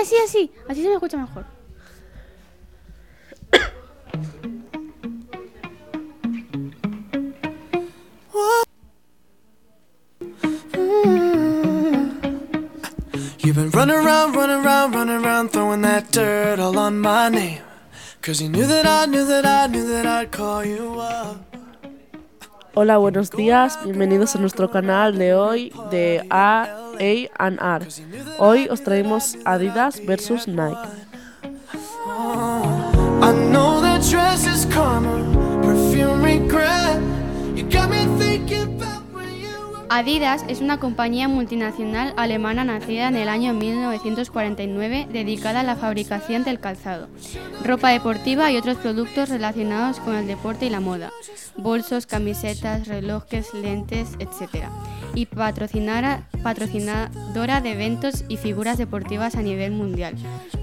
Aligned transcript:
Así, 0.00 0.16
así, 0.16 0.50
así 0.66 0.82
se 0.82 0.88
me 0.88 0.94
escucha 0.94 1.18
mejor. 1.18 1.44
You've 13.40 13.56
been 13.56 13.70
running 13.72 13.96
around, 13.96 14.34
running 14.34 14.64
around, 14.64 14.94
running 14.94 15.22
around, 15.22 15.50
throwing 15.50 15.82
that 15.82 16.10
dirt 16.12 16.58
all 16.58 16.78
on 16.78 16.98
my 16.98 17.28
name. 17.28 17.60
Cause 18.22 18.40
you 18.40 18.48
knew 18.48 18.66
that 18.66 18.86
I 18.86 19.04
knew 19.04 19.26
that 19.26 19.44
I 19.44 19.66
knew 19.66 19.86
that 19.86 20.06
I'd 20.06 20.30
call 20.30 20.64
you 20.64 20.98
up. 20.98 21.49
Hola, 22.74 22.98
buenos 22.98 23.32
días, 23.32 23.78
bienvenidos 23.84 24.36
a 24.36 24.38
nuestro 24.38 24.70
canal 24.70 25.18
de 25.18 25.34
hoy 25.34 25.72
de 25.90 26.24
A, 26.30 26.68
A 27.00 27.44
and 27.44 27.58
R. 27.60 27.86
Hoy 28.38 28.68
os 28.70 28.82
traemos 28.84 29.36
Adidas 29.44 30.00
versus 30.06 30.46
Nike. 30.46 30.78
Adidas 39.92 40.44
es 40.46 40.60
una 40.60 40.78
compañía 40.78 41.26
multinacional 41.26 42.14
alemana 42.16 42.62
nacida 42.62 43.08
en 43.08 43.16
el 43.16 43.28
año 43.28 43.52
1949 43.54 45.08
dedicada 45.12 45.58
a 45.60 45.64
la 45.64 45.74
fabricación 45.74 46.44
del 46.44 46.60
calzado, 46.60 47.08
ropa 47.64 47.90
deportiva 47.90 48.52
y 48.52 48.56
otros 48.56 48.76
productos 48.76 49.30
relacionados 49.30 49.98
con 49.98 50.14
el 50.14 50.28
deporte 50.28 50.66
y 50.66 50.70
la 50.70 50.78
moda, 50.78 51.10
bolsos, 51.56 52.06
camisetas, 52.06 52.86
relojes, 52.86 53.52
lentes, 53.52 54.10
etc. 54.20 54.66
Y 55.16 55.26
patrocinadora 55.26 57.60
de 57.60 57.72
eventos 57.72 58.24
y 58.28 58.36
figuras 58.36 58.78
deportivas 58.78 59.34
a 59.34 59.42
nivel 59.42 59.72
mundial. 59.72 60.14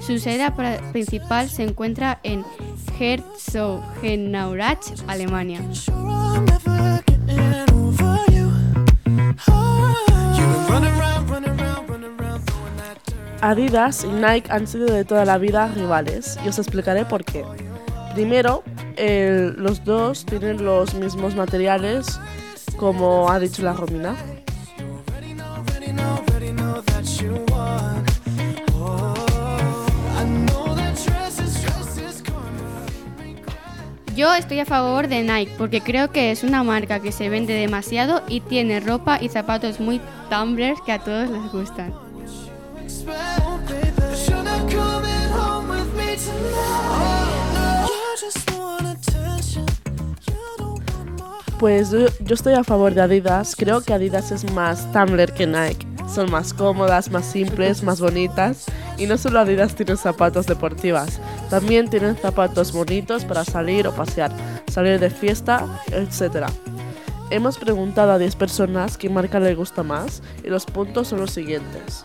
Su 0.00 0.18
sede 0.18 0.52
principal 0.92 1.48
se 1.48 1.62
encuentra 1.62 2.20
en 2.24 2.44
Herzogenaurach, 3.00 4.84
Alemania. 5.06 5.62
Adidas 13.46 14.04
y 14.04 14.06
Nike 14.06 14.50
han 14.50 14.66
sido 14.66 14.86
de 14.86 15.04
toda 15.04 15.26
la 15.26 15.36
vida 15.36 15.68
rivales 15.68 16.38
y 16.42 16.48
os 16.48 16.58
explicaré 16.58 17.04
por 17.04 17.26
qué. 17.26 17.44
Primero, 18.14 18.62
los 18.96 19.84
dos 19.84 20.24
tienen 20.24 20.64
los 20.64 20.94
mismos 20.94 21.34
materiales, 21.34 22.18
como 22.78 23.30
ha 23.30 23.38
dicho 23.38 23.62
la 23.62 23.74
Romina. 23.74 24.16
Yo 34.16 34.32
estoy 34.32 34.60
a 34.60 34.64
favor 34.64 35.08
de 35.08 35.22
Nike 35.22 35.52
porque 35.58 35.82
creo 35.82 36.10
que 36.10 36.30
es 36.30 36.44
una 36.44 36.62
marca 36.62 37.00
que 37.00 37.12
se 37.12 37.28
vende 37.28 37.52
demasiado 37.52 38.22
y 38.26 38.40
tiene 38.40 38.80
ropa 38.80 39.18
y 39.20 39.28
zapatos 39.28 39.80
muy 39.80 40.00
tumblers 40.30 40.80
que 40.80 40.92
a 40.92 41.00
todos 41.00 41.28
les 41.28 41.52
gustan. 41.52 41.92
Pues 51.64 51.90
yo 51.90 52.34
estoy 52.34 52.52
a 52.52 52.62
favor 52.62 52.92
de 52.92 53.00
Adidas. 53.00 53.56
Creo 53.56 53.80
que 53.80 53.94
Adidas 53.94 54.30
es 54.32 54.52
más 54.52 54.90
Tumblr 54.92 55.32
que 55.32 55.46
Nike. 55.46 55.86
Son 56.12 56.30
más 56.30 56.52
cómodas, 56.52 57.10
más 57.10 57.24
simples, 57.24 57.82
más 57.82 58.00
bonitas. 58.00 58.66
Y 58.98 59.06
no 59.06 59.16
solo 59.16 59.40
Adidas 59.40 59.74
tiene 59.74 59.96
zapatos 59.96 60.46
deportivas, 60.46 61.20
también 61.48 61.88
tienen 61.88 62.16
zapatos 62.16 62.70
bonitos 62.70 63.24
para 63.24 63.44
salir 63.44 63.88
o 63.88 63.92
pasear, 63.94 64.30
salir 64.70 65.00
de 65.00 65.10
fiesta, 65.10 65.66
etc. 65.90 66.48
Hemos 67.30 67.56
preguntado 67.58 68.12
a 68.12 68.18
10 68.18 68.36
personas 68.36 68.98
qué 68.98 69.08
marca 69.08 69.40
le 69.40 69.54
gusta 69.54 69.82
más 69.82 70.22
y 70.44 70.48
los 70.48 70.66
puntos 70.66 71.08
son 71.08 71.20
los 71.20 71.30
siguientes. 71.30 72.04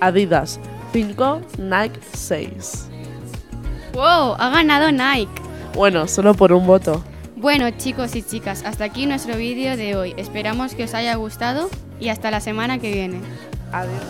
Adidas 0.00 0.58
5, 0.92 1.42
Nike 1.58 2.00
6. 2.12 2.88
¡Wow! 3.92 4.34
Ha 4.38 4.50
ganado 4.50 4.90
Nike. 4.90 5.30
Bueno, 5.74 6.08
solo 6.08 6.34
por 6.34 6.52
un 6.52 6.66
voto. 6.66 7.04
Bueno 7.36 7.70
chicos 7.70 8.14
y 8.16 8.22
chicas, 8.22 8.64
hasta 8.64 8.84
aquí 8.84 9.06
nuestro 9.06 9.36
vídeo 9.36 9.76
de 9.76 9.96
hoy. 9.96 10.14
Esperamos 10.16 10.74
que 10.74 10.84
os 10.84 10.94
haya 10.94 11.14
gustado 11.14 11.70
y 11.98 12.08
hasta 12.08 12.30
la 12.30 12.40
semana 12.40 12.78
que 12.78 12.92
viene. 12.92 13.20
Adiós. 13.72 14.02